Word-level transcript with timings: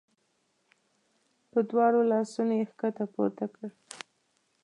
په 1.51 1.59
دواړو 1.69 1.99
لاسونو 2.11 2.53
یې 2.59 2.65
ښکته 2.71 3.05
پورته 3.13 3.45
کړ. 3.55 3.67